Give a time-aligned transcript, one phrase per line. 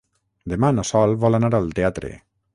[0.53, 2.13] Demà na Sol vol anar al teatre.